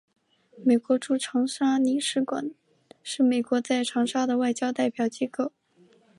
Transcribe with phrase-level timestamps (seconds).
[0.65, 2.49] 美国驻长沙领事馆
[3.03, 5.53] 是美国在长沙的外交代表机构。